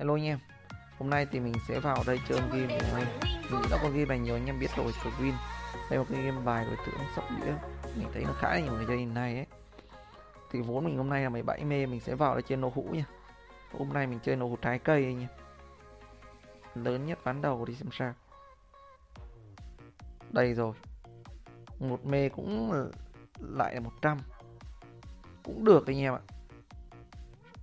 [0.00, 0.38] Hello anh em.
[0.98, 3.06] Hôm nay thì mình sẽ vào đây chơi game của anh
[3.50, 5.32] Mình đã có game này nhiều anh em biết rồi của Win.
[5.74, 7.52] Đây là một cái game bài đối tượng sóc đĩa.
[7.96, 9.46] Mình thấy nó khá là nhiều người chơi hiện nay ấy.
[10.50, 12.82] Thì vốn mình hôm nay là 17 mê, Mình sẽ vào đây chơi nô hũ
[12.92, 13.04] nha.
[13.78, 15.28] Hôm nay mình chơi nô hũ trái cây anh em.
[16.74, 18.14] Lớn nhất ván đầu đi xem sao.
[20.30, 20.74] Đây rồi.
[21.78, 22.72] Một mê cũng
[23.40, 24.18] lại là 100
[25.44, 26.20] Cũng được anh em ạ.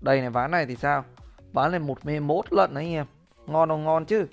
[0.01, 1.05] Đây này, ván này thì sao?
[1.53, 3.05] Bán lên một mê mốt lận đấy anh em.
[3.45, 3.83] Ngon không?
[3.83, 4.27] Ngon chứ.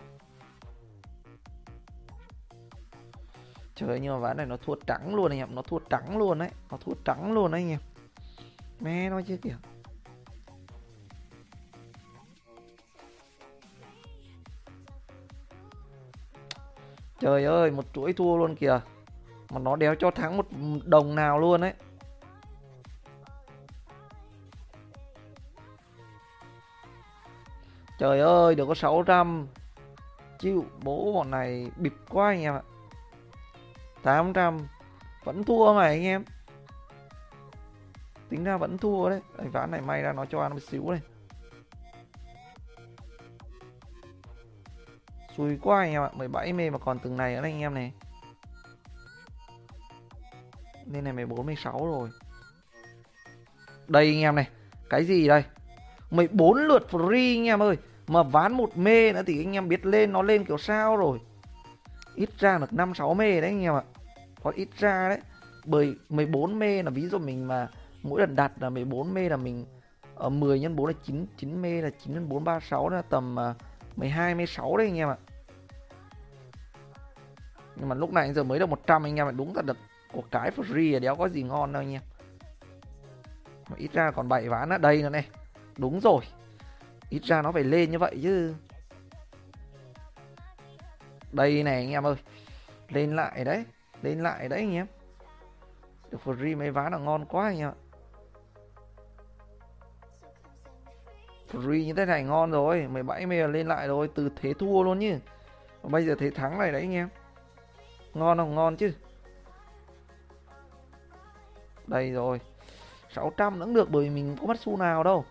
[3.74, 5.54] Trời nhưng mà ván này nó thua trắng luôn anh em.
[5.54, 6.50] Nó thua trắng luôn đấy.
[6.70, 7.80] Nó thua trắng luôn đấy anh em.
[8.80, 9.56] Mẹ nói chứ kìa.
[17.18, 18.80] Trời ơi, một chuỗi thua luôn kìa.
[19.50, 20.46] Mà nó đéo cho thắng một
[20.84, 21.74] đồng nào luôn đấy
[28.04, 29.46] Trời ơi, được có 600
[30.38, 32.62] Chịu, bố bọn này bịp quá anh em ạ.
[34.02, 34.58] 800
[35.24, 36.24] Vẫn thua mà anh em.
[38.28, 39.20] Tính ra vẫn thua đấy.
[39.38, 41.00] Đấy, ván này may ra nó cho ăn một xíu này.
[45.36, 46.10] Xui quá anh em ạ.
[46.14, 47.92] 17 mê mà còn từng này nữa anh em này.
[50.86, 52.10] Nên này 14, 16 rồi.
[53.88, 54.48] Đây anh em này.
[54.90, 55.44] Cái gì đây?
[56.10, 57.76] 14 lượt free anh em ơi.
[58.06, 61.20] Mà ván một mê nữa thì anh em biết lên, Nó lên kiểu sao rồi.
[62.14, 63.82] Ít ra được 5-6 mê đấy anh em ạ.
[64.42, 65.20] Còn ít ra đấy.
[65.64, 67.68] Bởi 14 mê là ví dụ mình mà
[68.02, 69.66] Mỗi lần đặt là 14 mê là mình
[70.14, 73.36] ở 10 x 4 là 9 9 mê là 9 x 4 36 là tầm
[73.96, 75.16] 12 mê 6 đấy anh em ạ.
[77.76, 79.30] Nhưng mà lúc này giờ mới được 100 anh em ạ.
[79.30, 79.76] Đúng là được
[80.12, 82.02] của cái free là đéo có gì ngon đâu anh em.
[83.68, 85.26] Mà ít ra còn 7 ván ở đây nữa này.
[85.76, 86.20] Đúng rồi.
[87.14, 88.54] Ít ra nó phải lên như vậy chứ.
[91.32, 92.14] Đây này anh em ơi,
[92.88, 93.64] Lên lại đấy,
[94.02, 94.86] Lên lại đấy anh em.
[96.10, 97.74] Được free mấy ván là ngon quá anh em ạ.
[101.52, 104.98] Free như thế này ngon rồi 17 mê lên lại rồi, Từ thế thua luôn
[104.98, 105.14] nhỉ.
[105.82, 107.08] Bây giờ thế thắng này đấy anh em.
[108.14, 108.54] Ngon không?
[108.54, 108.92] Ngon chứ.
[111.86, 112.40] Đây rồi
[113.10, 115.24] 600 cũng được bởi mình có mất xu nào đâu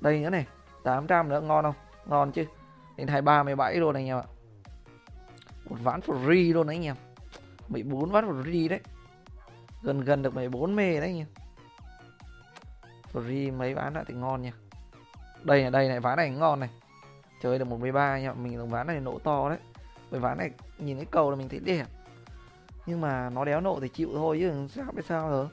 [0.00, 0.46] đây nữa này
[0.82, 1.74] 800 nữa, ngon không?
[2.06, 2.44] Ngon chứ.
[2.96, 4.24] Đến 23 17 luôn anh em ạ.
[5.70, 6.96] Một ván free luôn đấy anh em.
[7.68, 8.80] 14 ván free đấy.
[9.82, 11.26] Gần gần được 14 mê đấy anh em.
[13.12, 14.52] Free mấy ván lại thì ngon nha.
[15.42, 16.70] Đây này đây này, ván này ngon này.
[17.42, 19.58] Chơi được 113 nha mình được ván này nổ to đấy.
[20.10, 21.86] Bởi ván này nhìn cái cầu là mình thấy đẹp.
[22.86, 25.48] Nhưng mà nó đéo nộ thì chịu thôi chứ, sao biết sao rồi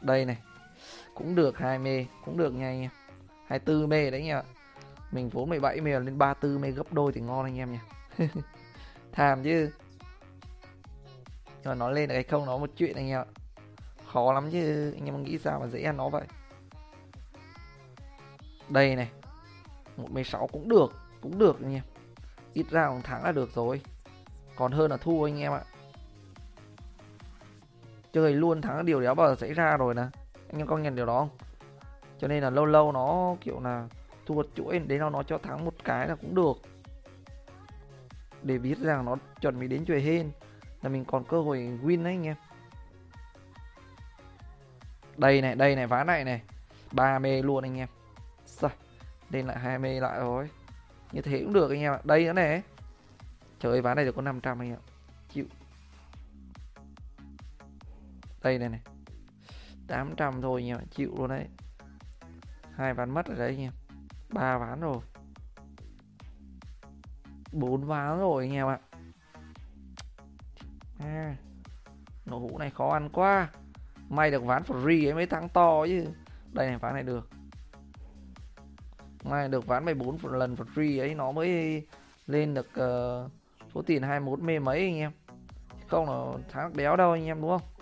[0.00, 0.36] đây này
[1.14, 2.90] cũng được hai mê, cũng được nha anh em
[3.46, 4.42] 24 mê đấy nha
[5.10, 7.80] mình vốn 17 mê lên 34 mê gấp đôi thì ngon anh em nha
[9.12, 9.70] tham chứ.
[11.40, 13.24] Nhưng mà nó lên được hay không nó một chuyện anh em ạ.
[14.12, 16.24] Khó lắm chứ, anh em nghĩ sao mà dễ ăn nó vậy.
[18.68, 19.10] Đây này,
[19.96, 21.82] một mê sáu cũng được cũng được anh em.
[22.52, 23.80] Ít ra một tháng là được rồi.
[24.56, 25.62] Còn hơn là thua anh em ạ.
[28.12, 30.04] Chơi luôn thắng điều đéo bao giờ xảy ra rồi nè
[30.54, 31.38] anh em công nhận điều đó không?
[32.18, 33.88] Cho nên là lâu lâu nó kiểu là
[34.26, 36.54] thua chuỗi, đến nó nó cho thắng một cái là cũng được.
[38.42, 40.30] Để biết rằng nó chuẩn bị đến chuỗi hên
[40.82, 42.36] là mình còn cơ hội win đấy anh em.
[45.16, 46.42] Đây này đây này ván này này.
[46.92, 47.88] Ba mê luôn anh em.
[48.46, 48.70] Sao?
[49.30, 50.50] lên lại hai mê lại rồi.
[51.12, 52.00] Như thế cũng được anh em ạ.
[52.04, 52.62] Đây nữa này.
[53.60, 54.78] Trời ván này được có 500 anh em
[55.28, 55.44] chịu.
[58.42, 58.80] Đây này này.
[59.86, 61.46] 800 thôi nha chịu luôn đấy.
[62.74, 63.70] Hai ván mất ở đấy nha
[64.28, 64.98] ba ván rồi.
[67.52, 68.78] Bốn ván rồi anh em ạ.
[70.98, 71.36] À,
[72.26, 73.48] nổ hũ này khó ăn quá.
[74.08, 76.06] May được ván free ấy mới thắng to chứ.
[76.52, 77.28] Đây này ván này được.
[79.24, 81.82] May được ván 14 lần free ấy nó mới
[82.26, 83.30] lên được uh,
[83.74, 85.12] số tiền 21 mê mấy anh em.
[85.88, 87.73] Không là thắng đéo đâu anh em đúng không?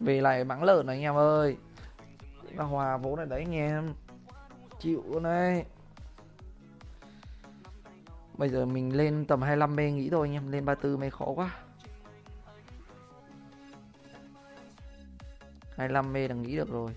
[0.00, 1.56] Về lại bắn lợn này, anh em ơi.
[2.56, 3.94] Là hòa vốn này đấy, anh em.
[4.80, 5.64] Chịu luôn đấy
[8.40, 10.52] bây giờ mình lên tầm 25 mê nghĩ thôi, anh em.
[10.52, 11.54] Lên 34 mê khó quá.
[15.76, 16.90] 25 mê là nghĩ được rồi.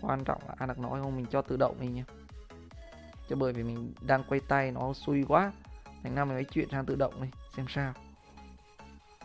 [0.00, 2.04] Quan trọng là ăn được nói không, mình cho tự động đi nha
[3.28, 5.52] chứ bởi vì mình đang quay tay, nó xui quá.
[6.02, 7.92] Thành năm mình mới chuyện sang tự động đi, xem sao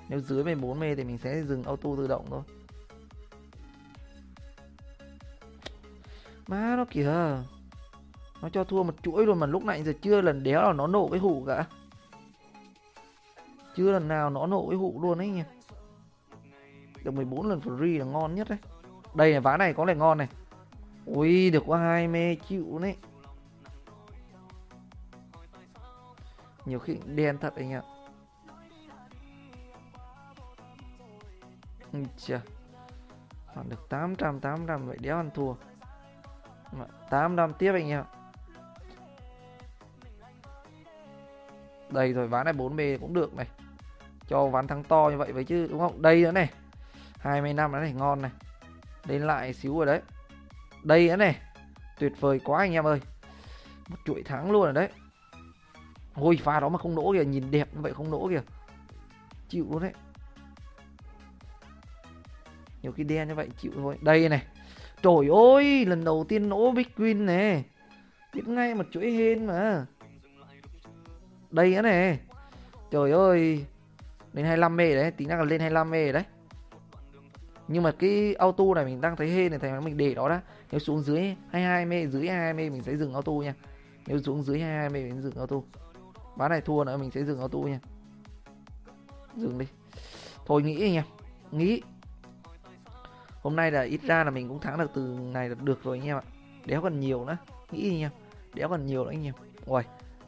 [0.10, 2.42] nếu dưới 14 mê thì mình sẽ dừng auto tự động thôi.
[6.48, 7.38] Má, nó kìa.
[8.42, 10.88] Nó cho thua một chuỗi luôn mà lúc nãy giờ chưa lần đéo là nó
[10.88, 11.66] nổ cái hụ cả.
[13.76, 15.44] Chưa lần nào nó nổ cái hụ luôn ấy nhỉ
[17.04, 18.60] được 14 lần free là ngon nhất đấy.
[19.14, 20.28] Đây này, ván này có lẽ ngon này.
[21.06, 22.96] Ui, được qua hai mê chịu đấy.
[26.66, 27.82] Nhiều khi đen thật anh ạ.
[32.18, 32.42] Chà
[33.56, 35.54] còn được 800 800 vậy đéo ăn thua.
[37.10, 38.04] 800 tiếp anh em
[41.92, 43.48] đây rồi, ván này 4B cũng được này.
[44.28, 46.02] Cho ván thắng to như vậy vậy chứ, đúng không?
[46.02, 46.50] Đây nữa này.
[47.20, 48.32] 20 năm nữa này ngon này.
[49.06, 50.02] Lên lại xíu rồi đấy.
[50.84, 51.36] Đây nữa này.
[52.00, 53.02] Tuyệt vời quá anh em ơi.
[53.88, 54.90] Một chuỗi thắng luôn rồi đấy.
[56.16, 58.42] Ôi, pha đó mà không nổ kìa, nhìn đẹp như vậy không nổ kìa.
[59.50, 59.94] Chịu luôn đấy
[62.81, 63.98] nhiều khi đen như vậy chịu thôi.
[64.02, 64.44] Đây này.
[65.02, 67.64] Trời ơi, lần đầu tiên nổ big win này
[68.34, 69.86] biết ngay một chuỗi hên mà.
[71.52, 72.20] Đây nữa này
[72.92, 73.66] trời ơi.
[74.34, 75.12] Lên 25 mê đấy.
[75.12, 76.24] Tính năng là lên 25 mê đấy.
[77.68, 80.42] Nhưng mà cái auto này mình đang thấy hên này thành mình để đó đã.
[80.72, 83.54] Nếu xuống dưới 22 mê, dưới 22 mê mình sẽ dừng auto nha.
[84.08, 85.56] Nếu xuống dưới 22 mê mình dừng auto.
[86.38, 87.80] Bán này thua nữa, mình sẽ dừng auto nha.
[89.36, 89.66] Dừng đi.
[90.46, 91.04] Thôi nghĩ nha.
[91.52, 91.81] Nghĩ
[93.42, 95.02] hôm nay là ít ra là mình cũng thắng được từ
[95.34, 96.24] này là được rồi anh em ạ.
[96.66, 97.38] Đéo còn nhiều nữa
[97.72, 98.12] nghĩ anh em
[98.54, 99.34] đéo còn nhiều nữa anh em.
[99.66, 99.82] Ui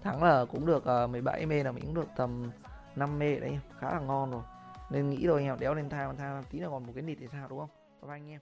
[0.03, 2.51] thắng là cũng được ờ, uh, 17 mê là mình cũng được tầm
[2.95, 4.41] 5 mê đấy khá là ngon rồi.
[4.89, 7.17] Nên nghĩ rồi anh em đéo lên thang thang tí là còn một cái nịt
[7.21, 7.69] thì sao đúng không?
[8.01, 8.39] Các anh em.